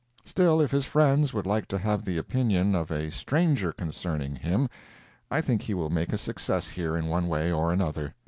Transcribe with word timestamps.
Still, 0.25 0.59
if 0.61 0.71
his 0.71 0.85
friends 0.85 1.31
would 1.31 1.45
like 1.45 1.67
to 1.67 1.77
have 1.77 2.03
the 2.05 2.17
opinion 2.17 2.73
of 2.73 2.89
a 2.89 3.11
stranger 3.11 3.71
concerning 3.71 4.35
him, 4.35 4.67
I 5.29 5.41
think 5.41 5.61
he 5.61 5.75
will 5.75 5.91
make 5.91 6.11
a 6.11 6.17
success 6.17 6.69
here 6.69 6.97
in 6.97 7.05
one 7.05 7.27
way 7.27 7.51
or 7.51 7.71
another. 7.71 8.15